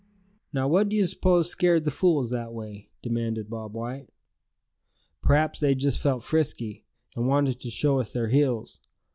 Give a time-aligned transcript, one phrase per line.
[0.51, 4.09] "Now, what d'ye suppose, scared the fools that way?" demanded Bob White.
[5.21, 6.85] "P'raps they just felt frisky,
[7.15, 8.79] and wanted to show us their heels.